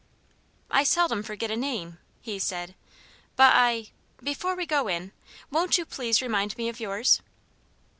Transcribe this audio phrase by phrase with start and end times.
[0.71, 2.73] "I seldom forget a name," he said,
[3.35, 3.91] "but I
[4.23, 5.11] before we go in,
[5.51, 7.21] won't you please remind me of yours?"